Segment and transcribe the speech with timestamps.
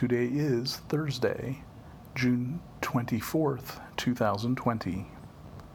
[0.00, 1.62] Today is Thursday,
[2.14, 5.06] June 24th, 2020.